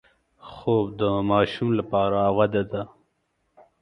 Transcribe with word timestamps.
خوب 0.49 0.85
د 0.99 1.01
ماشوم 1.29 1.69
لپاره 1.79 2.19
وده 2.37 2.63
ده 2.71 2.81